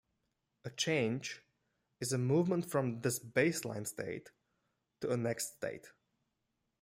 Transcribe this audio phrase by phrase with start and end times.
[0.65, 1.43] A "change"
[1.99, 4.31] is a movement from this baseline state
[5.01, 5.91] to a next state.